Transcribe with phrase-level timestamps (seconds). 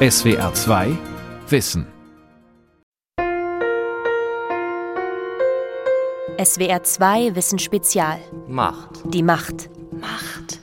[0.00, 0.96] SWR 2
[1.48, 1.84] Wissen.
[6.40, 8.20] SWR 2 Wissen Spezial.
[8.46, 9.02] Macht.
[9.12, 9.68] Die Macht.
[10.00, 10.60] Macht.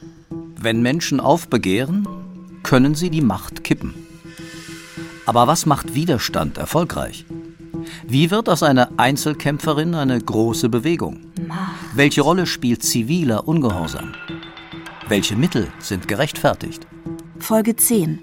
[0.58, 2.08] Wenn Menschen aufbegehren,
[2.64, 3.94] können sie die Macht kippen.
[5.26, 7.26] Aber was macht Widerstand erfolgreich?
[8.08, 11.20] Wie wird aus einer Einzelkämpferin eine große Bewegung?
[11.46, 11.76] Macht.
[11.94, 14.14] Welche Rolle spielt ziviler Ungehorsam?
[15.10, 16.88] Welche Mittel sind gerechtfertigt?
[17.38, 18.20] Folge 10.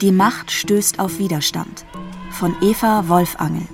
[0.00, 1.84] Die Macht stößt auf Widerstand.
[2.30, 3.68] Von Eva Wolfangel.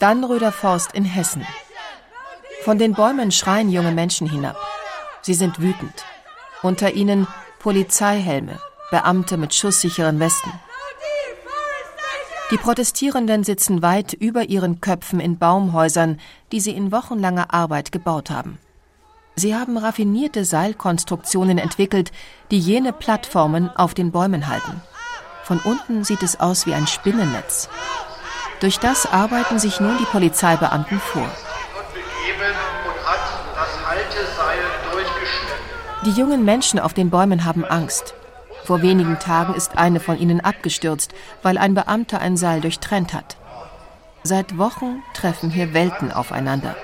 [0.00, 1.46] Dannröder Forst in Hessen.
[2.64, 4.56] Von den Bäumen schreien junge Menschen hinab.
[5.22, 6.04] Sie sind wütend.
[6.62, 7.28] Unter ihnen
[7.60, 8.58] Polizeihelme,
[8.90, 10.52] Beamte mit schusssicheren Westen.
[12.50, 16.18] Die Protestierenden sitzen weit über ihren Köpfen in Baumhäusern,
[16.50, 18.58] die sie in wochenlanger Arbeit gebaut haben.
[19.38, 22.10] Sie haben raffinierte Seilkonstruktionen entwickelt,
[22.50, 24.82] die jene Plattformen auf den Bäumen halten.
[25.44, 27.68] Von unten sieht es aus wie ein Spinnennetz.
[28.58, 31.30] Durch das arbeiten sich nun die Polizeibeamten vor.
[36.04, 38.14] Die jungen Menschen auf den Bäumen haben Angst.
[38.64, 41.14] Vor wenigen Tagen ist eine von ihnen abgestürzt,
[41.44, 43.36] weil ein Beamter ein Seil durchtrennt hat.
[44.24, 46.74] Seit Wochen treffen hier Welten aufeinander.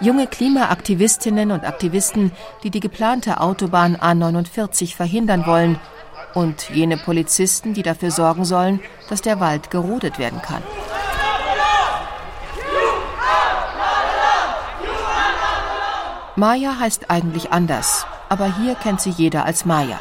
[0.00, 5.78] Junge Klimaaktivistinnen und Aktivisten, die die geplante Autobahn A49 verhindern wollen,
[6.34, 10.62] und jene Polizisten, die dafür sorgen sollen, dass der Wald gerodet werden kann.
[16.36, 19.98] Maya heißt eigentlich anders, aber hier kennt sie jeder als Maya.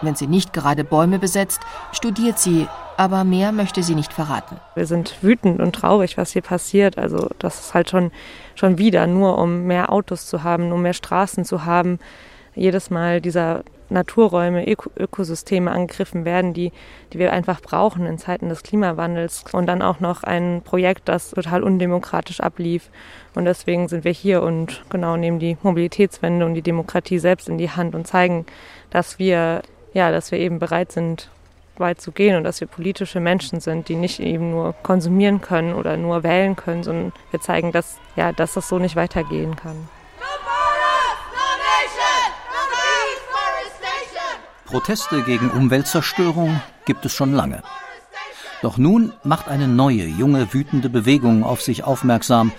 [0.00, 1.60] Wenn sie nicht gerade Bäume besetzt,
[1.92, 4.56] studiert sie, aber mehr möchte sie nicht verraten.
[4.74, 6.98] Wir sind wütend und traurig, was hier passiert.
[6.98, 8.12] Also das ist halt schon,
[8.54, 11.98] schon wieder nur, um mehr Autos zu haben, um mehr Straßen zu haben.
[12.54, 16.72] Jedes Mal dieser Naturräume, Öko Ökosysteme angegriffen werden, die,
[17.12, 19.44] die wir einfach brauchen in Zeiten des Klimawandels.
[19.52, 22.90] Und dann auch noch ein Projekt, das total undemokratisch ablief.
[23.34, 27.58] Und deswegen sind wir hier und genau nehmen die Mobilitätswende und die Demokratie selbst in
[27.58, 28.46] die Hand und zeigen,
[28.90, 29.62] dass wir,
[29.92, 31.30] ja, dass wir eben bereit sind,
[31.76, 35.74] weit zu gehen und dass wir politische Menschen sind, die nicht eben nur konsumieren können
[35.74, 39.88] oder nur wählen können, sondern wir zeigen, dass, ja, dass das so nicht weitergehen kann.
[44.66, 47.62] Proteste gegen Umweltzerstörung gibt es schon lange.
[48.60, 52.52] Doch nun macht eine neue, junge, wütende Bewegung auf sich aufmerksam.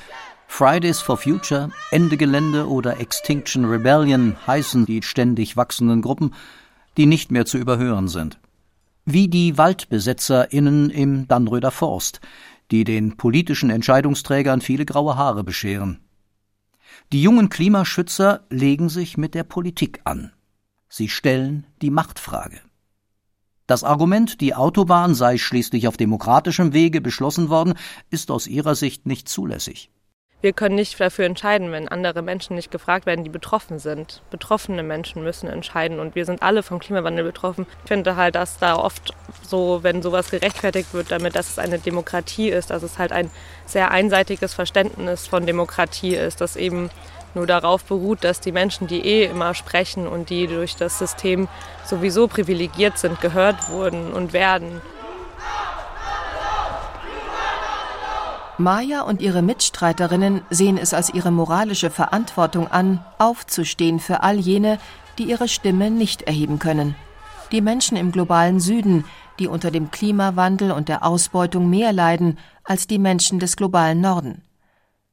[0.47, 6.33] Fridays for Future, Ende Gelände oder Extinction Rebellion heißen die ständig wachsenden Gruppen,
[6.99, 8.41] die nicht mehr zu überhören sind.
[9.05, 12.19] Wie die WaldbesetzerInnen im Dannröder Forst,
[12.71, 16.01] die den politischen Entscheidungsträgern viele graue Haare bescheren.
[17.13, 20.33] Die jungen Klimaschützer legen sich mit der Politik an.
[20.89, 22.59] Sie stellen die Machtfrage.
[23.65, 27.75] Das Argument, die Autobahn sei schließlich auf demokratischem Wege beschlossen worden,
[28.09, 29.89] ist aus ihrer Sicht nicht zulässig.
[30.41, 34.21] Wir können nicht dafür entscheiden, wenn andere Menschen nicht gefragt werden, die betroffen sind.
[34.29, 37.67] Betroffene Menschen müssen entscheiden und wir sind alle vom Klimawandel betroffen.
[37.83, 41.77] Ich finde halt, dass da oft so, wenn sowas gerechtfertigt wird, damit, dass es eine
[41.77, 43.29] Demokratie ist, dass es halt ein
[43.65, 46.89] sehr einseitiges Verständnis von Demokratie ist, dass eben
[47.35, 51.49] nur darauf beruht, dass die Menschen, die eh immer sprechen und die durch das System
[51.83, 54.81] sowieso privilegiert sind, gehört wurden und werden.
[58.59, 64.79] Maya und ihre Mitstreiterinnen sehen es als ihre moralische Verantwortung an, aufzustehen für all jene,
[65.17, 66.95] die ihre Stimme nicht erheben können.
[67.51, 69.05] Die Menschen im globalen Süden,
[69.39, 74.43] die unter dem Klimawandel und der Ausbeutung mehr leiden als die Menschen des globalen Norden.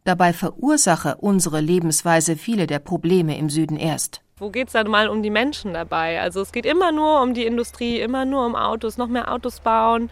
[0.04, 4.20] Dabei verursache unsere Lebensweise viele der Probleme im Süden erst.
[4.38, 6.20] Wo geht es dann mal um die Menschen dabei?
[6.20, 9.60] Also es geht immer nur um die Industrie, immer nur um Autos, noch mehr Autos
[9.60, 10.10] bauen,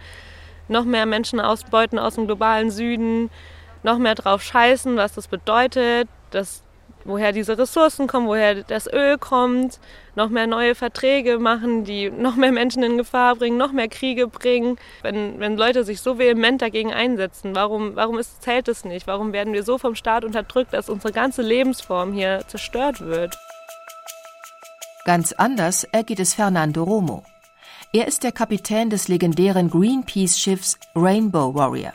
[0.69, 3.31] noch mehr Menschen ausbeuten aus dem globalen Süden,
[3.83, 6.65] noch mehr drauf scheißen, was das bedeutet, dass
[7.05, 9.79] woher diese Ressourcen kommen, woher das Öl kommt,
[10.17, 14.27] noch mehr neue Verträge machen, die noch mehr Menschen in Gefahr bringen, noch mehr Kriege
[14.27, 14.77] bringen.
[15.03, 19.07] Wenn, wenn Leute sich so vehement dagegen einsetzen, warum, warum ist, zählt es nicht?
[19.07, 23.37] Warum werden wir so vom Staat unterdrückt, dass unsere ganze Lebensform hier zerstört wird?
[25.05, 27.25] Ganz anders ergeht es Fernando Romo.
[27.97, 31.93] Er ist der Kapitän des legendären Greenpeace-Schiffs Rainbow Warrior.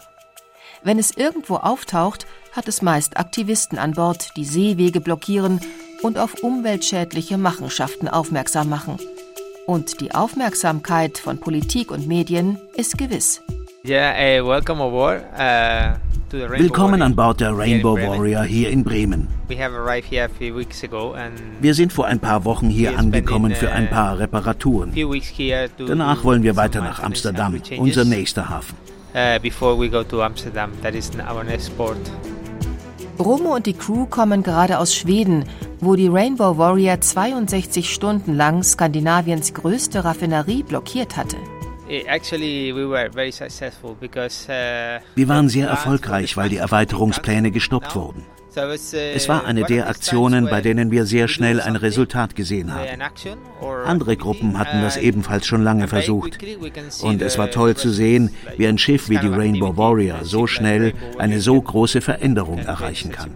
[0.82, 5.60] Wenn es irgendwo auftaucht, hat es meist Aktivisten an Bord, die Seewege blockieren
[6.02, 8.98] und auf umweltschädliche Machenschaften aufmerksam machen.
[9.68, 13.42] Und die Aufmerksamkeit von Politik und Medien ist gewiss.
[13.86, 15.22] Yeah, uh, welcome aboard.
[15.34, 16.00] Uh,
[16.32, 19.28] Willkommen an Bord der Rainbow Warrior hier in Bremen.
[21.60, 24.94] Wir sind vor ein paar Wochen hier angekommen für ein uh, paar Reparaturen.
[25.88, 28.76] Danach wollen wir weiter nach Amsterdam, unser nächster Hafen.
[29.12, 29.40] Uh,
[33.20, 35.46] Romo und die Crew kommen gerade aus Schweden,
[35.80, 41.38] wo die Rainbow Warrior 62 Stunden lang Skandinaviens größte Raffinerie blockiert hatte.
[41.90, 42.04] Uh,
[45.16, 48.26] Wir waren sehr erfolgreich, weil die Erweiterungspläne gestoppt wurden.
[48.56, 53.02] Uh, es war eine der Aktionen, bei denen wir sehr schnell ein Resultat gesehen haben.
[53.86, 56.38] Andere Gruppen hatten das uh, ebenfalls schon lange versucht.
[57.02, 60.94] Und es war toll zu sehen, wie ein Schiff wie die Rainbow Warrior so schnell
[61.18, 63.32] eine so große Veränderung erreichen kann.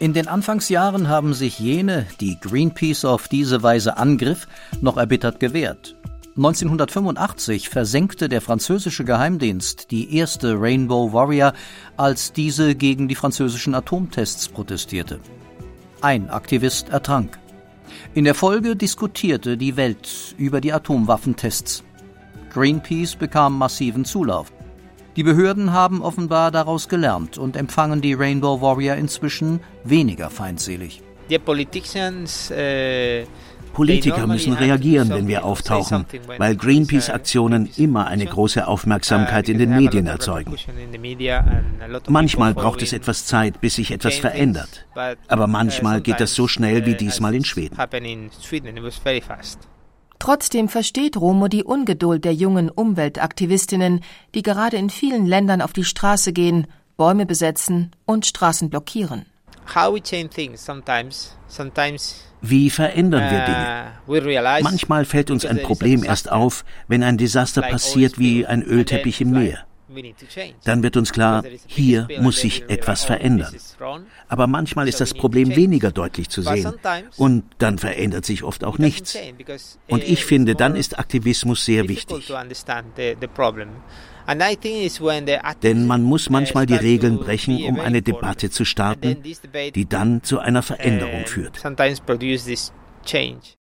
[0.00, 4.48] In den Anfangsjahren haben sich jene, die Greenpeace auf diese Weise angriff,
[4.80, 5.94] noch erbittert gewehrt.
[6.38, 11.52] 1985 versenkte der französische Geheimdienst die erste Rainbow Warrior,
[11.98, 15.20] als diese gegen die französischen Atomtests protestierte.
[16.00, 17.38] Ein Aktivist ertrank.
[18.14, 21.84] In der Folge diskutierte die Welt über die Atomwaffentests.
[22.48, 24.50] Greenpeace bekam massiven Zulauf.
[25.16, 31.02] Die Behörden haben offenbar daraus gelernt und empfangen die Rainbow Warrior inzwischen weniger feindselig.
[31.28, 31.38] Die
[32.50, 33.24] äh
[33.72, 36.04] Politiker müssen reagieren, wenn wir auftauchen,
[36.38, 40.56] weil Greenpeace-Aktionen immer eine große Aufmerksamkeit in den Medien erzeugen.
[42.08, 44.86] Manchmal braucht es etwas Zeit, bis sich etwas verändert.
[45.28, 47.76] Aber manchmal geht das so schnell wie diesmal in Schweden.
[50.20, 55.82] Trotzdem versteht Romo die Ungeduld der jungen Umweltaktivistinnen, die gerade in vielen Ländern auf die
[55.82, 56.66] Straße gehen,
[56.98, 59.24] Bäume besetzen und Straßen blockieren.
[62.42, 64.62] Wie verändern wir Dinge?
[64.62, 69.30] Manchmal fällt uns ein Problem erst auf, wenn ein Desaster passiert wie ein Ölteppich im
[69.30, 69.64] Meer.
[70.64, 73.54] Dann wird uns klar, hier muss sich etwas verändern.
[74.28, 76.72] Aber manchmal ist das Problem weniger deutlich zu sehen
[77.16, 79.16] und dann verändert sich oft auch nichts.
[79.88, 82.30] Und ich finde, dann ist Aktivismus sehr wichtig.
[85.62, 89.22] Denn man muss manchmal die Regeln brechen, um eine Debatte zu starten,
[89.74, 91.60] die dann zu einer Veränderung führt.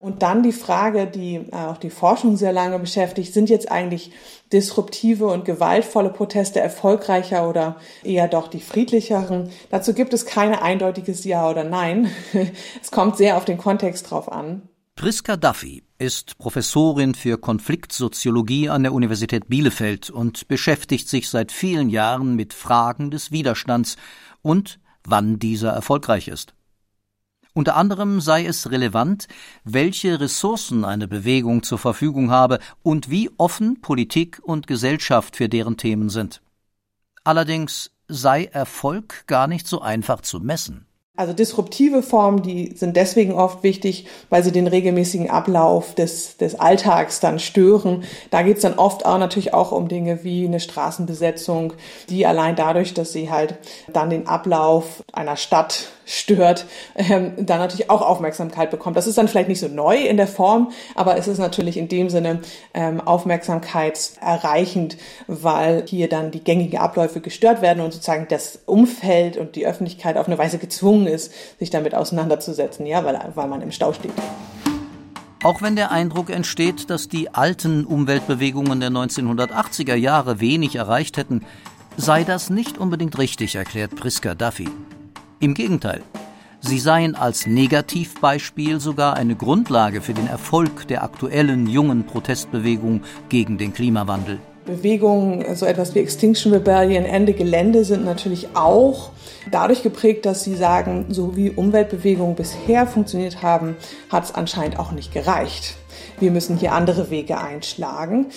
[0.01, 4.11] Und dann die Frage, die äh, auch die Forschung sehr lange beschäftigt, sind jetzt eigentlich
[4.51, 9.51] disruptive und gewaltvolle Proteste erfolgreicher oder eher doch die friedlicheren?
[9.69, 12.09] Dazu gibt es kein eindeutiges Ja oder Nein.
[12.81, 14.63] Es kommt sehr auf den Kontext drauf an.
[14.95, 21.89] Priska Duffy ist Professorin für Konfliktsoziologie an der Universität Bielefeld und beschäftigt sich seit vielen
[21.89, 23.97] Jahren mit Fragen des Widerstands
[24.41, 26.55] und wann dieser erfolgreich ist.
[27.53, 29.27] Unter anderem sei es relevant,
[29.63, 35.75] welche Ressourcen eine Bewegung zur Verfügung habe und wie offen Politik und Gesellschaft für deren
[35.75, 36.41] Themen sind.
[37.23, 40.87] Allerdings sei Erfolg gar nicht so einfach zu messen.
[41.17, 46.55] Also disruptive Formen, die sind deswegen oft wichtig, weil sie den regelmäßigen Ablauf des, des
[46.55, 48.05] Alltags dann stören.
[48.29, 51.73] Da geht's dann oft auch natürlich auch um Dinge wie eine Straßenbesetzung,
[52.07, 53.55] die allein dadurch, dass sie halt
[53.91, 56.65] dann den Ablauf einer Stadt stört,
[56.95, 58.97] ähm, dann natürlich auch Aufmerksamkeit bekommt.
[58.97, 61.87] Das ist dann vielleicht nicht so neu in der Form, aber es ist natürlich in
[61.87, 62.41] dem Sinne
[62.73, 64.97] ähm, aufmerksamkeitserreichend,
[65.27, 70.17] weil hier dann die gängigen Abläufe gestört werden und sozusagen das Umfeld und die Öffentlichkeit
[70.17, 74.13] auf eine Weise gezwungen ist, sich damit auseinanderzusetzen, ja, weil, weil man im Stau steht.
[75.43, 81.41] Auch wenn der Eindruck entsteht, dass die alten Umweltbewegungen der 1980er Jahre wenig erreicht hätten,
[81.97, 84.69] sei das nicht unbedingt richtig, erklärt Priska Duffy.
[85.39, 86.03] Im Gegenteil,
[86.59, 93.57] sie seien als Negativbeispiel sogar eine Grundlage für den Erfolg der aktuellen jungen Protestbewegung gegen
[93.57, 94.39] den Klimawandel.
[94.65, 99.11] Bewegungen, so etwas wie Extinction Rebellion, Ende Gelände sind natürlich auch
[99.49, 103.75] dadurch geprägt, dass sie sagen, so wie Umweltbewegungen bisher funktioniert haben,
[104.09, 105.75] hat es anscheinend auch nicht gereicht.
[106.19, 108.27] Wir müssen hier andere Wege einschlagen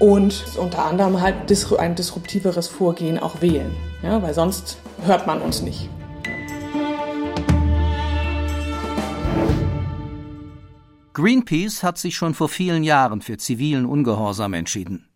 [0.00, 1.34] und unter anderem halt
[1.78, 5.90] ein disruptiveres Vorgehen auch wählen, ja, weil sonst hört man uns nicht.
[11.12, 15.06] Greenpeace hat sich schon vor vielen Jahren für zivilen Ungehorsam entschieden.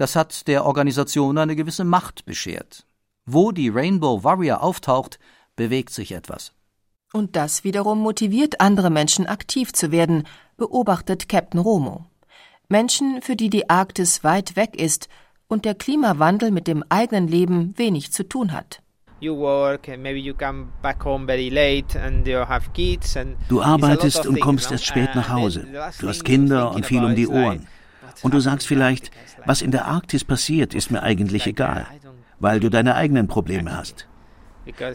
[0.00, 2.86] Das hat der Organisation eine gewisse Macht beschert.
[3.26, 5.18] Wo die Rainbow Warrior auftaucht,
[5.56, 6.54] bewegt sich etwas.
[7.12, 10.26] Und das wiederum motiviert andere Menschen aktiv zu werden,
[10.56, 12.06] beobachtet Captain Romo.
[12.70, 15.10] Menschen, für die die Arktis weit weg ist
[15.48, 18.80] und der Klimawandel mit dem eigenen Leben wenig zu tun hat.
[19.20, 19.34] Du
[23.62, 25.66] arbeitest und kommst erst spät nach Hause.
[26.00, 27.66] Du hast Kinder und viel um die Ohren.
[28.22, 29.10] Und du sagst vielleicht,
[29.44, 31.86] was in der Arktis passiert, ist mir eigentlich egal,
[32.38, 34.06] weil du deine eigenen Probleme hast.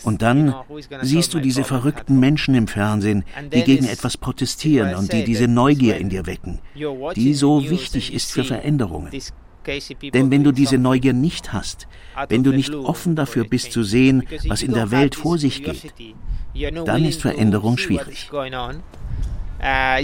[0.04, 0.54] Und dann
[1.02, 5.98] siehst du diese verrückten Menschen im Fernsehen, die gegen etwas protestieren und die diese Neugier
[5.98, 6.60] in dir wecken,
[7.16, 9.12] die so wichtig ist für Veränderungen.
[10.14, 11.88] Denn wenn du diese Neugier nicht hast,
[12.30, 15.94] wenn du nicht offen dafür bist zu sehen, was in der Welt vor sich geht,
[16.86, 18.30] dann ist Veränderung schwierig.
[19.58, 20.04] Uh,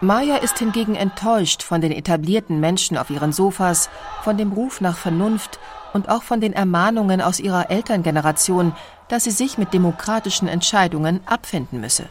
[0.00, 3.90] Maya ist hingegen enttäuscht von den etablierten Menschen auf ihren Sofas,
[4.22, 5.58] von dem Ruf nach Vernunft
[5.92, 8.76] und auch von den Ermahnungen aus ihrer Elterngeneration,
[9.08, 12.08] dass sie sich mit demokratischen Entscheidungen abfinden müsse.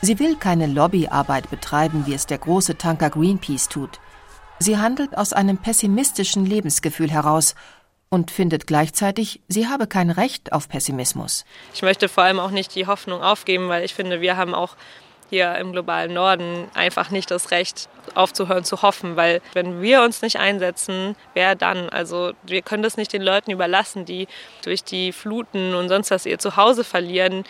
[0.00, 3.98] Sie will keine Lobbyarbeit betreiben, wie es der große Tanker Greenpeace tut.
[4.60, 7.56] Sie handelt aus einem pessimistischen Lebensgefühl heraus
[8.10, 11.44] und findet gleichzeitig, sie habe kein Recht auf Pessimismus.
[11.72, 14.76] Ich möchte vor allem auch nicht die Hoffnung aufgeben, weil ich finde, wir haben auch
[15.32, 20.20] hier im globalen Norden einfach nicht das Recht aufzuhören zu hoffen, weil wenn wir uns
[20.20, 21.88] nicht einsetzen, wer dann?
[21.88, 24.28] Also wir können das nicht den Leuten überlassen, die
[24.62, 27.44] durch die Fluten und sonst was ihr Zuhause verlieren.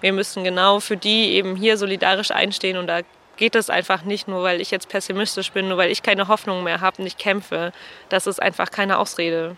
[0.00, 3.02] Wir müssen genau für die eben hier solidarisch einstehen und da
[3.36, 6.64] geht es einfach nicht nur, weil ich jetzt pessimistisch bin, nur weil ich keine Hoffnung
[6.64, 7.72] mehr habe und ich kämpfe.
[8.08, 9.56] Das ist einfach keine Ausrede.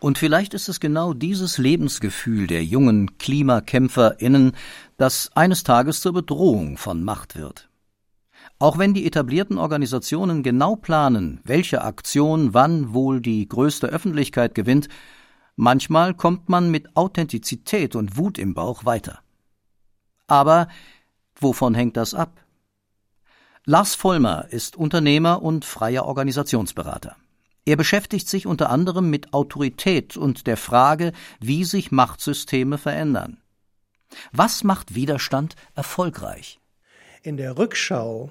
[0.00, 4.52] Und vielleicht ist es genau dieses Lebensgefühl der jungen KlimakämpferInnen,
[4.96, 7.68] das eines Tages zur Bedrohung von Macht wird.
[8.58, 14.88] Auch wenn die etablierten Organisationen genau planen, welche Aktion wann wohl die größte Öffentlichkeit gewinnt,
[15.56, 19.20] manchmal kommt man mit Authentizität und Wut im Bauch weiter.
[20.26, 20.68] Aber
[21.38, 22.42] wovon hängt das ab?
[23.66, 27.16] Lars Vollmer ist Unternehmer und freier Organisationsberater.
[27.64, 33.38] Er beschäftigt sich unter anderem mit Autorität und der Frage, wie sich Machtsysteme verändern.
[34.32, 36.58] Was macht Widerstand erfolgreich?
[37.22, 38.30] In der Rückschau,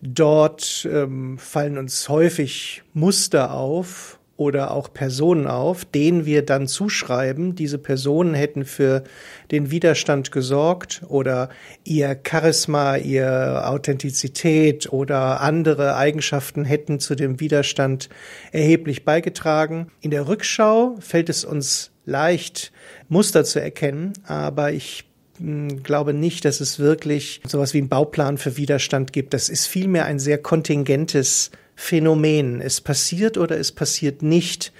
[0.00, 7.54] dort ähm, fallen uns häufig Muster auf, oder auch Personen auf, denen wir dann zuschreiben,
[7.54, 9.04] diese Personen hätten für
[9.50, 11.48] den Widerstand gesorgt oder
[11.84, 18.08] ihr Charisma, ihr Authentizität oder andere Eigenschaften hätten zu dem Widerstand
[18.52, 19.90] erheblich beigetragen.
[20.00, 22.72] In der Rückschau fällt es uns leicht,
[23.08, 25.04] Muster zu erkennen, aber ich
[25.38, 29.34] hm, glaube nicht, dass es wirklich sowas wie einen Bauplan für Widerstand gibt.
[29.34, 32.60] Das ist vielmehr ein sehr kontingentes Phänomen.
[32.60, 34.72] Es passiert oder es passiert nicht,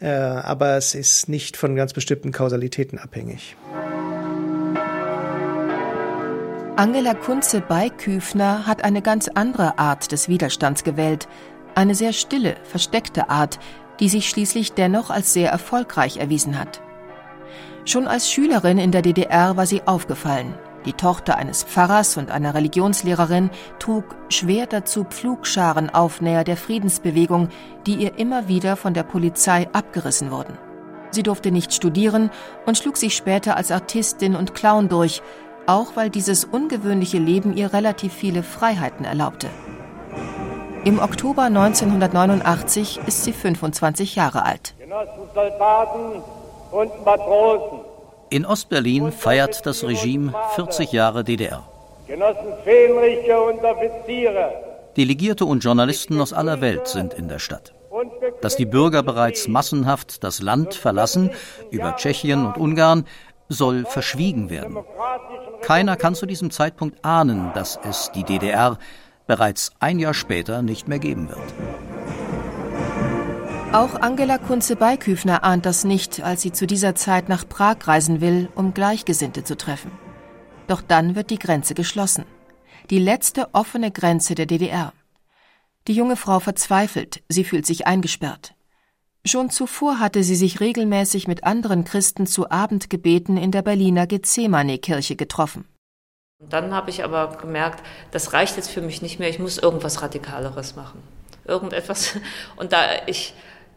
[0.00, 3.56] äh, aber es ist nicht von ganz bestimmten Kausalitäten abhängig.
[6.76, 11.26] Angela Kunze Beiküfner hat eine ganz andere Art des Widerstands gewählt,
[11.74, 13.58] eine sehr stille, versteckte Art,
[13.98, 16.82] die sich schließlich dennoch als sehr erfolgreich erwiesen hat.
[17.86, 20.54] Schon als Schülerin in der DDR war sie aufgefallen.
[20.86, 23.50] Die Tochter eines Pfarrers und einer Religionslehrerin
[23.80, 27.48] trug schwer dazu Pflugscharenaufnäher der Friedensbewegung,
[27.86, 30.56] die ihr immer wieder von der Polizei abgerissen wurden.
[31.10, 32.30] Sie durfte nicht studieren
[32.66, 35.22] und schlug sich später als Artistin und Clown durch,
[35.66, 39.48] auch weil dieses ungewöhnliche Leben ihr relativ viele Freiheiten erlaubte.
[40.84, 44.74] Im Oktober 1989 ist sie 25 Jahre alt.
[44.78, 46.22] Genossen Soldaten
[46.70, 47.75] und Matrosen,
[48.30, 51.66] in Ostberlin feiert das Regime 40 Jahre DDR.
[52.06, 54.52] Genossen Fähnriche und Offiziere.
[54.96, 57.74] Delegierte und Journalisten aus aller Welt sind in der Stadt.
[58.40, 61.30] Dass die Bürger bereits massenhaft das Land verlassen,
[61.70, 63.06] über Tschechien und Ungarn,
[63.48, 64.78] soll verschwiegen werden.
[65.62, 68.78] Keiner kann zu diesem Zeitpunkt ahnen, dass es die DDR
[69.26, 71.54] bereits ein Jahr später nicht mehr geben wird.
[73.76, 78.48] Auch Angela Kunze-Beiküfner ahnt das nicht, als sie zu dieser Zeit nach Prag reisen will,
[78.54, 79.90] um Gleichgesinnte zu treffen.
[80.66, 82.24] Doch dann wird die Grenze geschlossen.
[82.88, 84.94] Die letzte offene Grenze der DDR.
[85.88, 88.54] Die junge Frau verzweifelt, sie fühlt sich eingesperrt.
[89.26, 95.16] Schon zuvor hatte sie sich regelmäßig mit anderen Christen zu Abendgebeten in der Berliner Gethsemane-Kirche
[95.16, 95.66] getroffen.
[96.38, 100.00] Dann habe ich aber gemerkt, das reicht jetzt für mich nicht mehr, ich muss irgendwas
[100.00, 101.02] Radikaleres machen.
[101.44, 102.16] Irgendetwas.
[102.56, 103.34] Und da ich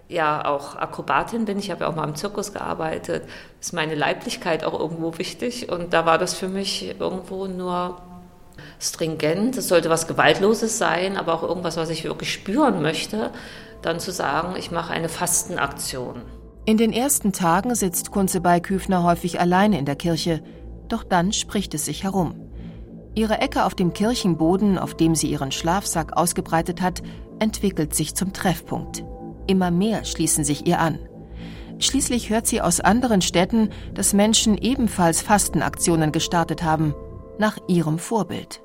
[0.09, 3.23] ja auch Akrobatin bin, ich habe ja auch mal im Zirkus gearbeitet,
[3.61, 8.01] ist meine Leiblichkeit auch irgendwo wichtig und da war das für mich irgendwo nur
[8.79, 13.29] stringent, es sollte was Gewaltloses sein, aber auch irgendwas, was ich wirklich spüren möchte,
[13.81, 16.23] dann zu sagen, ich mache eine Fastenaktion.
[16.65, 20.43] In den ersten Tagen sitzt Kunze Beiküfner häufig alleine in der Kirche,
[20.87, 22.35] doch dann spricht es sich herum.
[23.15, 27.01] Ihre Ecke auf dem Kirchenboden, auf dem sie ihren Schlafsack ausgebreitet hat,
[27.39, 29.03] entwickelt sich zum Treffpunkt.
[29.49, 30.99] Immer mehr schließen sich ihr an.
[31.79, 36.93] Schließlich hört sie aus anderen Städten, dass Menschen ebenfalls Fastenaktionen gestartet haben.
[37.39, 38.61] nach ihrem Vorbild.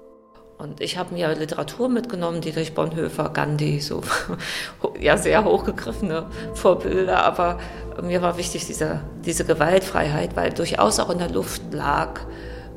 [0.58, 4.02] Und ich habe mir Literatur mitgenommen, Dietrich Bonhoeffer, Gandhi, so
[5.00, 7.24] ja sehr hochgegriffene Vorbilder.
[7.24, 7.60] Aber
[8.02, 12.20] mir war wichtig diese, diese Gewaltfreiheit, weil durchaus auch in der Luft lag,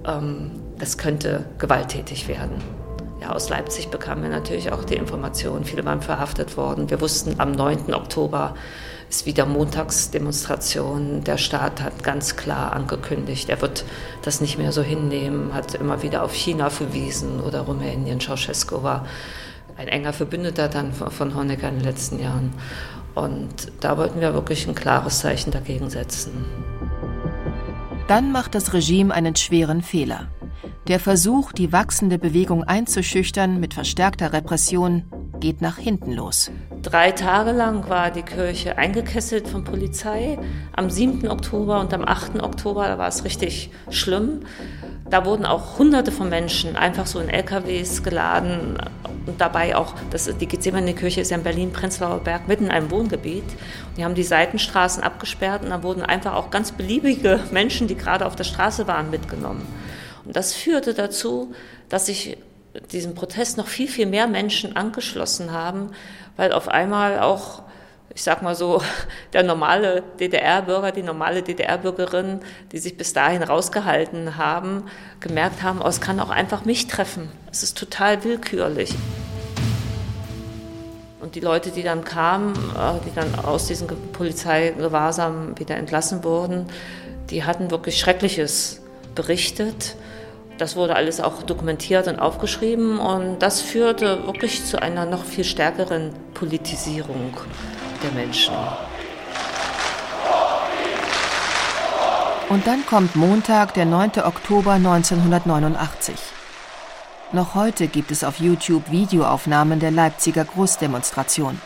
[0.05, 2.61] ähm, das könnte gewalttätig werden.
[3.21, 6.89] Ja, aus Leipzig bekamen wir natürlich auch die Information, viele waren verhaftet worden.
[6.89, 7.93] Wir wussten, am 9.
[7.93, 8.55] Oktober
[9.09, 11.24] ist wieder Montagsdemonstration.
[11.24, 13.86] Der Staat hat ganz klar angekündigt, er wird
[14.21, 18.19] das nicht mehr so hinnehmen, hat immer wieder auf China verwiesen oder Rumänien.
[18.19, 19.05] Ceausescu war
[19.77, 22.53] ein enger Verbündeter dann von Honecker in den letzten Jahren.
[23.15, 26.45] Und da wollten wir wirklich ein klares Zeichen dagegen setzen.
[28.07, 30.29] Dann macht das Regime einen schweren Fehler.
[30.87, 35.03] Der Versuch, die wachsende Bewegung einzuschüchtern mit verstärkter Repression,
[35.39, 36.51] geht nach hinten los.
[36.82, 40.38] Drei Tage lang war die Kirche eingekesselt von Polizei.
[40.75, 41.27] Am 7.
[41.27, 42.41] Oktober und am 8.
[42.41, 44.41] Oktober, da war es richtig schlimm.
[45.10, 48.77] Da wurden auch Hunderte von Menschen einfach so in LKWs geladen
[49.27, 53.44] und dabei auch, das, die Gethsemane-Kirche ist ja in Berlin-Prenzlauer Berg mitten in einem Wohngebiet.
[53.98, 58.25] Die haben die Seitenstraßen abgesperrt und da wurden einfach auch ganz beliebige Menschen, die gerade
[58.25, 59.67] auf der Straße waren, mitgenommen.
[60.25, 61.53] Und das führte dazu,
[61.89, 62.38] dass sich
[62.91, 65.91] diesem Protest noch viel, viel mehr Menschen angeschlossen haben,
[66.36, 67.63] weil auf einmal auch,
[68.13, 68.81] ich sag mal so,
[69.34, 72.41] der normale DDR-Bürger, die normale DDR-Bürgerin,
[72.72, 74.84] die sich bis dahin rausgehalten haben,
[75.19, 77.31] gemerkt haben, oh, es kann auch einfach mich treffen.
[77.51, 78.93] Es ist total willkürlich.
[81.19, 86.67] Und die Leute, die dann kamen, äh, die dann aus diesem Polizeigewahrsam wieder entlassen wurden,
[87.29, 88.81] die hatten wirklich Schreckliches
[89.13, 89.96] berichtet.
[90.57, 95.43] Das wurde alles auch dokumentiert und aufgeschrieben und das führte wirklich zu einer noch viel
[95.43, 97.33] stärkeren Politisierung
[98.03, 98.55] der Menschen.
[102.49, 104.11] Und dann kommt Montag, der 9.
[104.23, 106.15] Oktober 1989.
[107.33, 111.61] Noch heute gibt es auf YouTube Videoaufnahmen der Leipziger Großdemonstration.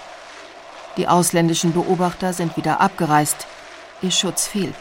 [0.97, 3.45] Die ausländischen Beobachter sind wieder abgereist.
[4.01, 4.75] Ihr Schutz fehlt.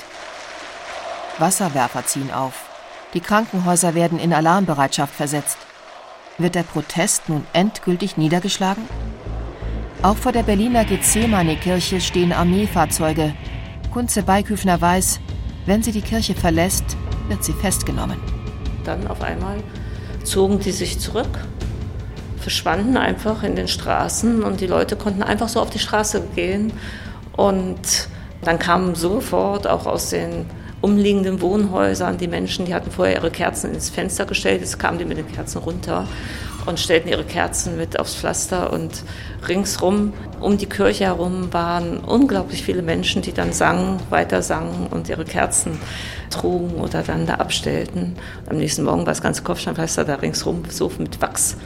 [1.38, 2.69] Wasserwerfer ziehen auf.
[3.12, 5.58] Die Krankenhäuser werden in Alarmbereitschaft versetzt.
[6.38, 8.84] Wird der Protest nun endgültig niedergeschlagen?
[10.02, 13.34] Auch vor der Berliner Gethsemane-Kirche stehen Armeefahrzeuge.
[13.92, 15.18] Kunze Beiküfner weiß,
[15.66, 16.96] wenn sie die Kirche verlässt,
[17.28, 18.18] wird sie festgenommen.
[18.84, 19.56] Dann auf einmal
[20.22, 21.46] zogen die sich zurück,
[22.38, 26.72] verschwanden einfach in den Straßen und die Leute konnten einfach so auf die Straße gehen.
[27.36, 28.08] Und
[28.42, 30.46] dann kamen sofort auch aus den
[30.80, 35.04] umliegenden Wohnhäusern, die Menschen, die hatten vorher ihre Kerzen ins Fenster gestellt, jetzt kamen die
[35.04, 36.06] mit den Kerzen runter
[36.66, 39.02] und stellten ihre Kerzen mit aufs Pflaster und
[39.48, 45.08] ringsrum um die Kirche herum waren unglaublich viele Menschen, die dann sangen, weiter sangen und
[45.08, 45.78] ihre Kerzen
[46.30, 48.16] trugen oder dann da abstellten.
[48.48, 51.56] Am nächsten Morgen war das ganze Kopfsteinpflaster da ringsrum so mit Wachs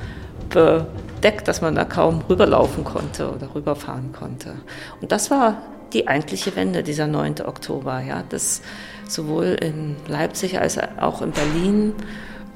[0.51, 4.55] bedeckt, dass man da kaum rüberlaufen konnte oder rüberfahren konnte.
[5.01, 7.43] Und das war die eigentliche Wende, dieser 9.
[7.45, 8.01] Oktober.
[8.01, 8.61] Ja, das
[9.09, 11.93] sowohl in Leipzig als auch in Berlin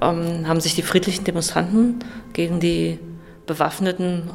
[0.00, 1.98] ähm, haben sich die friedlichen Demonstranten
[2.32, 2.98] gegen die
[3.46, 4.30] bewaffneten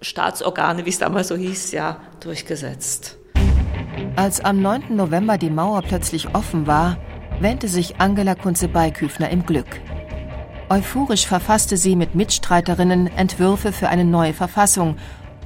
[0.00, 3.16] Staatsorgane, wie es damals so hieß, ja, durchgesetzt.
[4.16, 4.96] Als am 9.
[4.96, 6.98] November die Mauer plötzlich offen war,
[7.40, 9.80] wähnte sich Angela Kunze-Beiküfner im Glück.
[10.68, 14.96] Euphorisch verfasste sie mit Mitstreiterinnen Entwürfe für eine neue Verfassung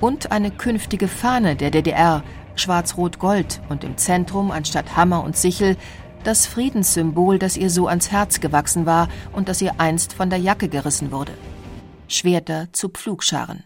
[0.00, 2.22] und eine künftige Fahne der DDR,
[2.58, 5.76] schwarz-rot-gold und im Zentrum anstatt Hammer und Sichel
[6.24, 10.38] das Friedenssymbol, das ihr so ans Herz gewachsen war und das ihr einst von der
[10.38, 11.32] Jacke gerissen wurde.
[12.08, 13.64] Schwerter zu Pflugscharen.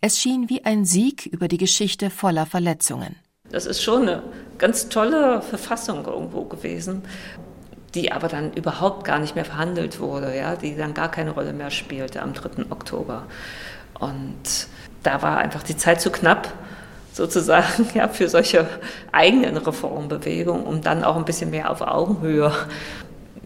[0.00, 3.16] Es schien wie ein Sieg über die Geschichte voller Verletzungen.
[3.50, 4.22] Das ist schon eine
[4.58, 7.02] ganz tolle Verfassung irgendwo gewesen,
[7.94, 11.52] die aber dann überhaupt gar nicht mehr verhandelt wurde, ja, die dann gar keine Rolle
[11.52, 12.70] mehr spielte am 3.
[12.70, 13.26] Oktober.
[13.98, 14.68] Und
[15.02, 16.52] da war einfach die Zeit zu knapp
[17.18, 18.66] sozusagen ja, für solche
[19.12, 22.52] eigenen Reformbewegungen, um dann auch ein bisschen mehr auf Augenhöhe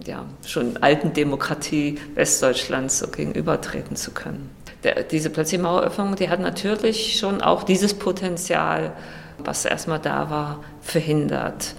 [0.06, 4.50] ja, schon alten Demokratie Westdeutschlands so gegenübertreten zu können.
[4.84, 8.92] Der, diese plötzliche Maueröffnung, die hat natürlich schon auch dieses Potenzial,
[9.38, 11.74] was erstmal da war, verhindert,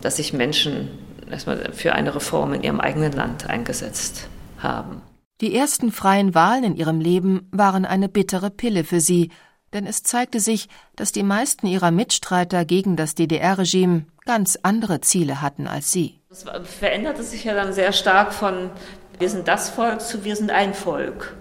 [0.00, 0.88] dass sich Menschen
[1.30, 5.02] erstmal für eine Reform in ihrem eigenen Land eingesetzt haben.
[5.40, 9.30] Die ersten freien Wahlen in ihrem Leben waren eine bittere Pille für sie,
[9.72, 15.40] denn es zeigte sich, dass die meisten ihrer Mitstreiter gegen das DDR-Regime ganz andere Ziele
[15.40, 16.18] hatten als sie.
[16.30, 18.70] Es veränderte sich ja dann sehr stark von
[19.18, 21.34] wir sind das Volk zu wir sind ein Volk.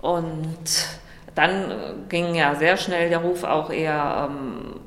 [0.00, 0.86] Und
[1.34, 4.80] dann ging ja sehr schnell der Ruf auch eher ähm,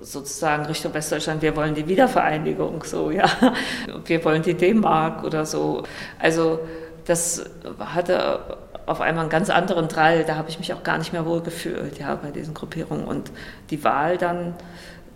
[0.00, 3.24] sozusagen Richtung Westdeutschland, wir wollen die Wiedervereinigung, so, ja.
[4.04, 5.82] Wir wollen die D-Mark oder so.
[6.18, 6.60] Also
[7.06, 7.44] das
[7.78, 10.24] hatte auf einmal einen ganz anderen Drall.
[10.24, 13.04] Da habe ich mich auch gar nicht mehr wohl gefühlt, ja, bei diesen Gruppierungen.
[13.04, 13.30] Und
[13.70, 14.54] die Wahl dann,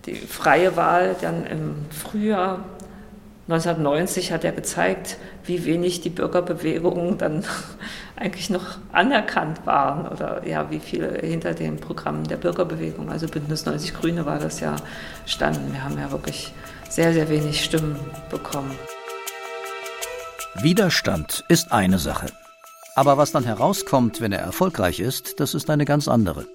[0.06, 2.60] die freie Wahl dann im Frühjahr
[3.48, 7.44] 1990 hat er gezeigt, wie wenig die Bürgerbewegungen dann
[8.16, 13.64] eigentlich noch anerkannt waren oder ja, wie viele hinter den Programmen der Bürgerbewegung, also Bündnis
[13.64, 14.76] 90 Grüne war das ja,
[15.24, 15.72] standen.
[15.72, 16.52] Wir haben ja wirklich
[16.90, 17.96] sehr, sehr wenig Stimmen
[18.30, 18.74] bekommen.
[20.60, 22.26] Widerstand ist eine Sache.
[22.98, 26.48] Aber was dann herauskommt, wenn er erfolgreich ist, das ist eine ganz andere.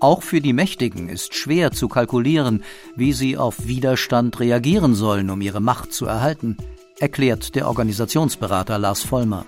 [0.00, 2.64] Auch für die Mächtigen ist schwer zu kalkulieren,
[2.96, 6.56] wie sie auf Widerstand reagieren sollen, um ihre Macht zu erhalten,
[7.00, 9.44] erklärt der Organisationsberater Lars Vollmer.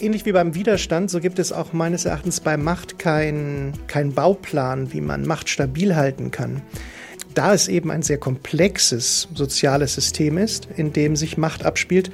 [0.00, 4.92] Ähnlich wie beim Widerstand, so gibt es auch meines Erachtens bei Macht keinen kein Bauplan,
[4.92, 6.62] wie man Macht stabil halten kann.
[7.34, 12.10] Da es eben ein sehr komplexes soziales System ist, in dem sich Macht abspielt,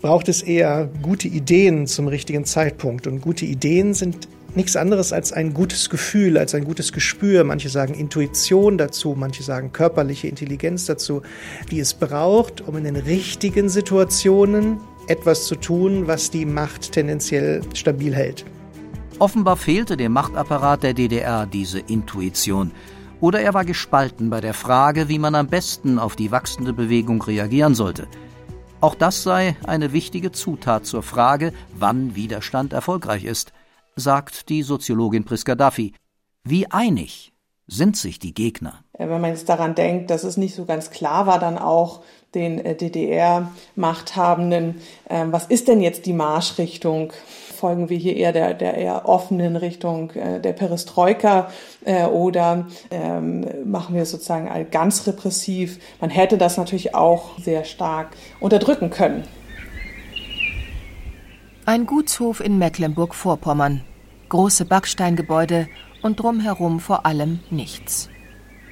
[0.00, 3.06] braucht es eher gute Ideen zum richtigen Zeitpunkt.
[3.06, 7.44] Und gute Ideen sind nichts anderes als ein gutes Gefühl, als ein gutes Gespür.
[7.44, 11.22] Manche sagen Intuition dazu, manche sagen körperliche Intelligenz dazu,
[11.70, 17.62] die es braucht, um in den richtigen Situationen etwas zu tun, was die Macht tendenziell
[17.74, 18.44] stabil hält.
[19.18, 22.70] Offenbar fehlte dem Machtapparat der DDR diese Intuition.
[23.20, 27.20] Oder er war gespalten bei der Frage, wie man am besten auf die wachsende Bewegung
[27.20, 28.06] reagieren sollte.
[28.80, 33.52] Auch das sei eine wichtige Zutat zur Frage, wann Widerstand erfolgreich ist,
[33.96, 35.94] sagt die Soziologin Priska Duffy.
[36.44, 37.32] Wie einig
[37.68, 38.82] sind sich die Gegner?
[38.98, 42.00] Wenn man jetzt daran denkt, dass es nicht so ganz klar war, dann auch
[42.34, 47.12] den äh, DDR-Machthabenden, ähm, was ist denn jetzt die Marschrichtung?
[47.54, 51.50] Folgen wir hier eher der, der eher offenen Richtung äh, der Perestroika
[51.84, 55.78] äh, oder ähm, machen wir es sozusagen ganz repressiv?
[56.00, 59.24] Man hätte das natürlich auch sehr stark unterdrücken können.
[61.66, 63.82] Ein Gutshof in Mecklenburg-Vorpommern.
[64.30, 65.68] Große Backsteingebäude
[66.02, 68.08] und drumherum vor allem nichts.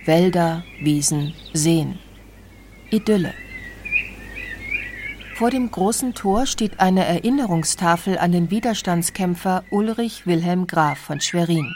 [0.05, 1.99] Wälder, Wiesen, Seen.
[2.91, 3.35] Idylle.
[5.35, 11.75] Vor dem großen Tor steht eine Erinnerungstafel an den Widerstandskämpfer Ulrich Wilhelm Graf von Schwerin.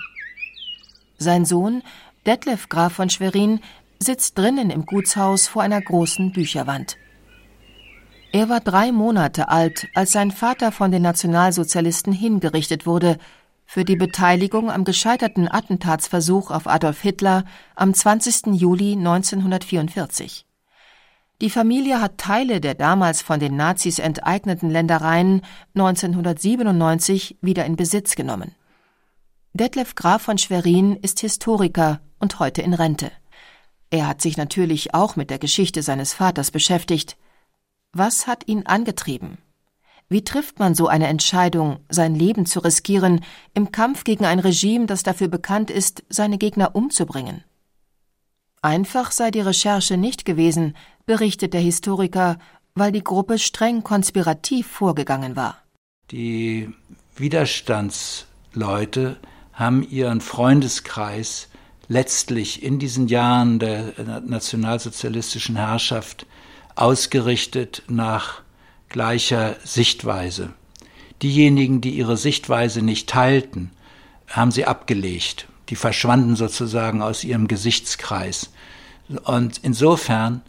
[1.18, 1.82] Sein Sohn,
[2.24, 3.60] Detlef Graf von Schwerin,
[3.98, 6.96] sitzt drinnen im Gutshaus vor einer großen Bücherwand.
[8.32, 13.18] Er war drei Monate alt, als sein Vater von den Nationalsozialisten hingerichtet wurde
[13.72, 17.44] für die Beteiligung am gescheiterten Attentatsversuch auf Adolf Hitler
[17.76, 18.46] am 20.
[18.60, 20.44] Juli 1944.
[21.40, 25.42] Die Familie hat Teile der damals von den Nazis enteigneten Ländereien
[25.76, 28.56] 1997 wieder in Besitz genommen.
[29.52, 33.12] Detlef Graf von Schwerin ist Historiker und heute in Rente.
[33.88, 37.16] Er hat sich natürlich auch mit der Geschichte seines Vaters beschäftigt.
[37.92, 39.38] Was hat ihn angetrieben?
[40.12, 44.86] Wie trifft man so eine Entscheidung, sein Leben zu riskieren, im Kampf gegen ein Regime,
[44.86, 47.44] das dafür bekannt ist, seine Gegner umzubringen?
[48.60, 52.40] Einfach sei die Recherche nicht gewesen, berichtet der Historiker,
[52.74, 55.58] weil die Gruppe streng konspirativ vorgegangen war.
[56.10, 56.68] Die
[57.14, 59.16] Widerstandsleute
[59.52, 61.48] haben ihren Freundeskreis
[61.86, 63.92] letztlich in diesen Jahren der
[64.26, 66.26] nationalsozialistischen Herrschaft
[66.74, 68.42] ausgerichtet nach
[68.90, 70.50] gleicher Sichtweise.
[71.22, 73.70] Diejenigen, die ihre Sichtweise nicht teilten,
[74.28, 75.48] haben sie abgelegt.
[75.70, 78.50] Die verschwanden sozusagen aus ihrem Gesichtskreis.
[79.24, 80.42] Und insofern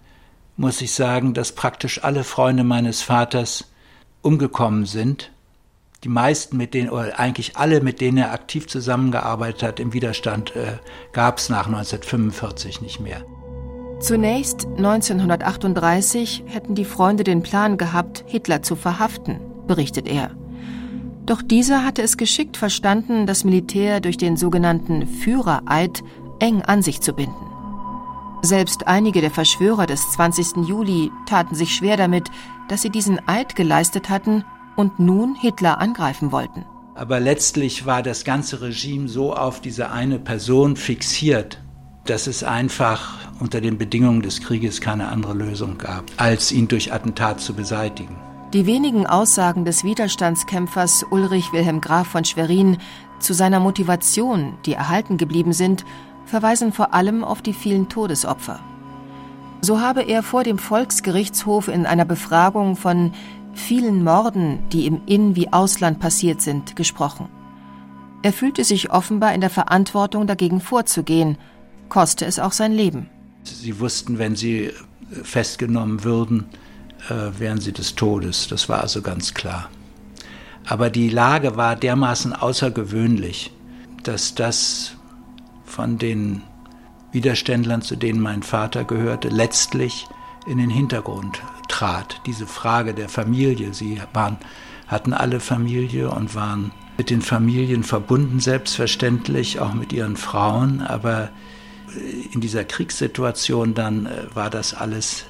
[0.57, 3.65] muss ich sagen, dass praktisch alle Freunde meines Vaters
[4.21, 5.31] umgekommen sind.
[6.03, 10.55] Die meisten mit denen, oder eigentlich alle, mit denen er aktiv zusammengearbeitet hat im Widerstand,
[10.55, 10.77] äh,
[11.13, 13.23] gab es nach 1945 nicht mehr.
[14.01, 20.31] Zunächst 1938 hätten die Freunde den Plan gehabt, Hitler zu verhaften, berichtet er.
[21.27, 26.03] Doch dieser hatte es geschickt verstanden, das Militär durch den sogenannten Führereid
[26.39, 27.45] eng an sich zu binden.
[28.41, 30.67] Selbst einige der Verschwörer des 20.
[30.67, 32.27] Juli taten sich schwer damit,
[32.69, 34.43] dass sie diesen Eid geleistet hatten
[34.75, 36.65] und nun Hitler angreifen wollten.
[36.95, 41.59] Aber letztlich war das ganze Regime so auf diese eine Person fixiert,
[42.05, 46.93] dass es einfach unter den Bedingungen des Krieges keine andere Lösung gab, als ihn durch
[46.93, 48.15] Attentat zu beseitigen.
[48.53, 52.77] Die wenigen Aussagen des Widerstandskämpfers Ulrich Wilhelm Graf von Schwerin
[53.19, 55.85] zu seiner Motivation, die erhalten geblieben sind,
[56.25, 58.59] verweisen vor allem auf die vielen Todesopfer.
[59.61, 63.13] So habe er vor dem Volksgerichtshof in einer Befragung von
[63.53, 67.29] vielen Morden, die im In- wie Ausland passiert sind, gesprochen.
[68.23, 71.37] Er fühlte sich offenbar in der Verantwortung, dagegen vorzugehen,
[71.91, 73.09] koste es auch sein Leben.
[73.43, 74.71] Sie wussten, wenn sie
[75.23, 76.45] festgenommen würden,
[77.09, 78.47] äh, wären sie des Todes.
[78.47, 79.69] Das war also ganz klar.
[80.65, 83.51] Aber die Lage war dermaßen außergewöhnlich,
[84.03, 84.93] dass das
[85.65, 86.43] von den
[87.11, 90.07] Widerständlern, zu denen mein Vater gehörte, letztlich
[90.47, 92.21] in den Hintergrund trat.
[92.25, 93.73] Diese Frage der Familie.
[93.73, 94.37] Sie waren,
[94.87, 100.81] hatten alle Familie und waren mit den Familien verbunden, selbstverständlich, auch mit ihren Frauen.
[100.81, 101.29] Aber
[102.33, 105.25] in dieser Kriegssituation dann äh, war das alles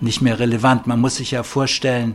[0.00, 0.86] nicht mehr relevant.
[0.86, 2.14] Man muss sich ja vorstellen,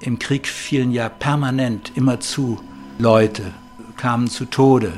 [0.00, 2.60] im Krieg fielen ja permanent immerzu
[2.98, 3.52] Leute,
[3.96, 4.92] kamen zu Tode.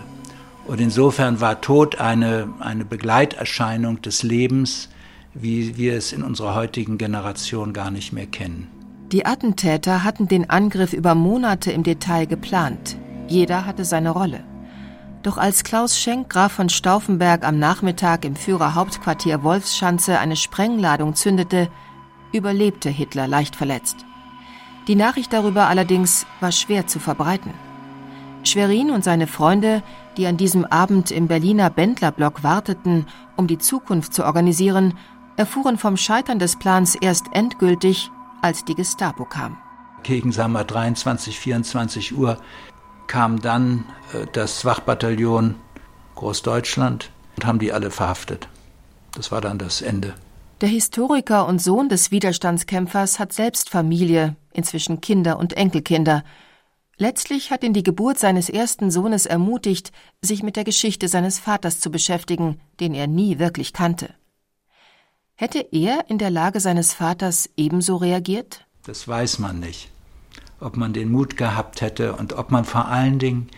[0.67, 4.89] Und insofern war Tod eine, eine Begleiterscheinung des Lebens,
[5.35, 8.69] wie wir es in unserer heutigen Generation gar nicht mehr kennen.
[9.11, 12.97] Die Attentäter hatten den Angriff über Monate im Detail geplant.
[13.29, 14.45] Jeder hatte seine Rolle.
[15.23, 21.69] Doch als Klaus Schenk Graf von Stauffenberg am Nachmittag im Führerhauptquartier Wolfschanze eine Sprengladung zündete,
[22.33, 24.05] überlebte Hitler leicht verletzt.
[24.89, 27.55] Die Nachricht darüber allerdings war schwer zu verbreiten.
[28.43, 29.85] Schwerin und seine Freunde,
[30.17, 33.07] die an diesem Abend im Berliner Bändlerblock warteten,
[33.37, 34.95] um die Zukunft zu organisieren,
[35.37, 38.11] erfuhren vom Scheitern des Plans erst endgültig,
[38.43, 39.57] als die Gestapo kam.
[40.03, 42.39] Gegen sagen wir 23, 24 Uhr
[43.07, 43.85] kam dann
[44.33, 45.57] das Wachbataillon
[46.15, 48.49] Großdeutschland und haben die alle verhaftet.
[49.15, 50.15] Das war dann das Ende.
[50.61, 56.23] Der Historiker und Sohn des Widerstandskämpfers hat selbst Familie, inzwischen Kinder und Enkelkinder.
[56.97, 61.81] Letztlich hat ihn die Geburt seines ersten Sohnes ermutigt, sich mit der Geschichte seines Vaters
[61.81, 64.15] zu beschäftigen, den er nie wirklich kannte.
[65.35, 68.65] Hätte er in der Lage seines Vaters ebenso reagiert?
[68.85, 69.91] Das weiß man nicht.
[70.61, 73.49] Ob man den Mut gehabt hätte und ob man vor allen Dingen,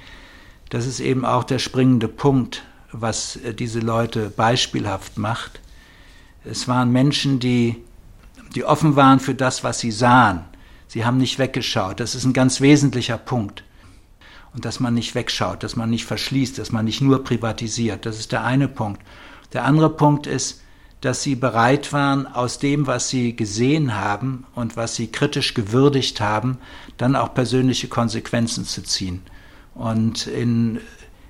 [0.75, 5.61] das ist eben auch der springende Punkt, was äh, diese Leute beispielhaft macht.
[6.45, 7.77] Es waren Menschen, die,
[8.55, 10.45] die offen waren für das, was sie sahen
[10.95, 11.99] Sie haben nicht weggeschaut.
[11.99, 13.65] Das ist ein ganz wesentlicher Punkt.
[14.55, 18.07] Und dass man nicht wegschaut, dass man nicht verschließt, dass man nicht nur privatisiert.
[18.07, 19.03] Das ist der eine Punkt.
[19.53, 20.63] Der andere Punkt ist,
[21.01, 26.21] dass sie bereit waren, aus dem, was sie gesehen haben und was sie kritisch gewürdigt
[26.21, 26.59] haben,
[26.97, 29.23] dann auch persönliche Konsequenzen zu ziehen.
[29.75, 30.81] Und in,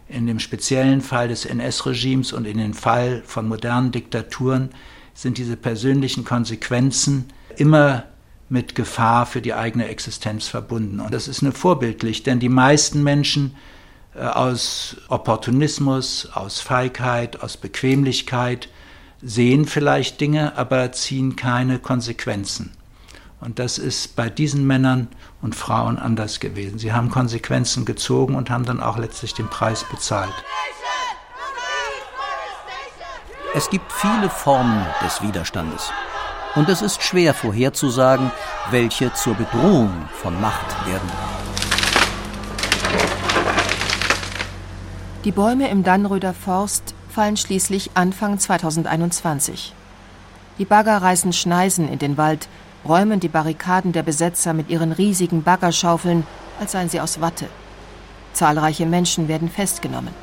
[0.09, 4.71] in dem speziellen Fall des NS-Regimes und in dem Fall von modernen Diktaturen
[5.15, 7.27] sind diese persönlichen Konsequenzen
[7.57, 8.05] immer
[8.49, 11.01] mit Gefahr für die eigene Existenz verbunden.
[11.01, 13.55] Und das ist nur vorbildlich, denn die meisten Menschen
[14.15, 18.69] äh, aus Opportunismus, aus Feigheit, aus Bequemlichkeit
[19.23, 22.73] sehen vielleicht Dinge, aber ziehen keine Konsequenzen.
[23.45, 25.07] Und das ist bei diesen Männern
[25.43, 26.79] und Frauen anders gewesen.
[26.79, 30.33] Sie haben Konsequenzen gezogen und haben dann auch letztlich den Preis bezahlt.
[33.55, 35.93] Es gibt viele Formen des Widerstandes
[36.55, 38.31] und es ist schwer vorherzusagen,
[38.71, 41.11] welche zur Bedrohung von Macht werden.
[45.27, 49.75] Die Bäume im Dannröder Forst fallen schließlich Anfang 2021.
[50.59, 52.49] Die Bagger reißen Schneisen in den Wald,
[52.87, 56.27] räumen die Barrikaden der Besetzer mit ihren riesigen Baggerschaufeln,
[56.61, 57.47] als seien sie aus Watte.
[58.33, 60.15] Zahlreiche Menschen werden festgenommen.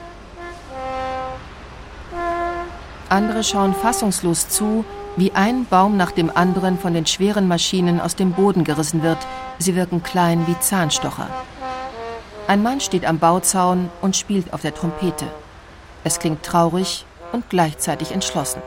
[3.09, 4.85] Andere schauen fassungslos zu,
[5.17, 9.17] wie ein Baum nach dem anderen von den schweren Maschinen aus dem Boden gerissen wird.
[9.59, 11.27] Sie wirken klein wie Zahnstocher.
[12.47, 15.25] Ein Mann steht am Bauzaun und spielt auf der Trompete.
[16.03, 18.61] Es klingt traurig und gleichzeitig entschlossen.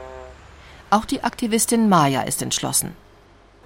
[0.91, 2.95] Auch die Aktivistin Maya ist entschlossen.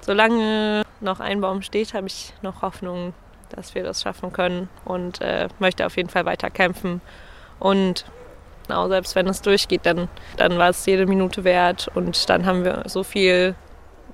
[0.00, 3.14] Solange noch ein Baum steht, habe ich noch Hoffnung,
[3.50, 7.00] dass wir das schaffen können und äh, möchte auf jeden Fall weiter kämpfen
[7.58, 8.04] und
[8.68, 11.88] Genau, selbst wenn es durchgeht, dann, dann war es jede Minute wert.
[11.94, 13.54] Und dann haben wir so viel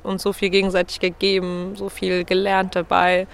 [0.04, 3.26] uns so viel gegenseitig gegeben, so viel gelernt dabei,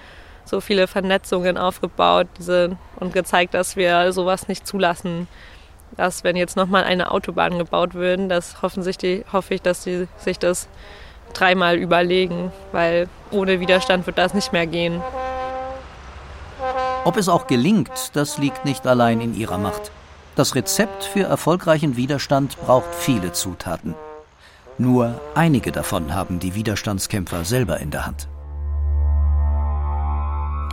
[0.45, 5.27] so viele Vernetzungen aufgebaut diese, und gezeigt, dass wir sowas nicht zulassen.
[5.97, 9.83] Dass wenn jetzt nochmal eine Autobahn gebaut würde, das hoffen sich die, hoffe ich, dass
[9.83, 10.69] sie sich das
[11.31, 15.01] dreimal überlegen, weil ohne Widerstand wird das nicht mehr gehen.
[17.03, 19.91] Ob es auch gelingt, das liegt nicht allein in ihrer Macht.
[20.35, 23.95] Das Rezept für erfolgreichen Widerstand braucht viele Zutaten.
[24.77, 28.27] Nur einige davon haben die Widerstandskämpfer selber in der Hand.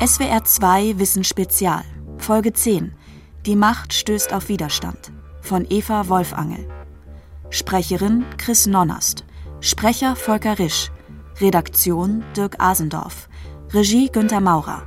[0.05, 1.83] SWR 2 Wissen Spezial,
[2.19, 2.95] Folge 10.
[3.47, 5.13] Die Macht stößt auf Widerstand.
[5.41, 6.69] Von Eva Wolfangel.
[7.51, 9.25] Sprecherin Chris Nonnast.
[9.61, 10.93] Sprecher Volker Risch.
[11.41, 13.29] Redaktion Dirk Asendorf.
[13.73, 14.87] Regie Günter Maurer.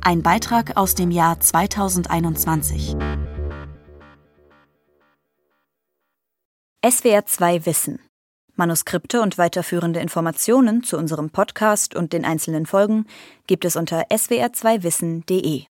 [0.00, 2.96] Ein Beitrag aus dem Jahr 2021.
[6.82, 7.98] SWR 2 Wissen.
[8.56, 13.04] Manuskripte und weiterführende Informationen zu unserem Podcast und den einzelnen Folgen
[13.46, 15.64] gibt es unter swr2wissen.de.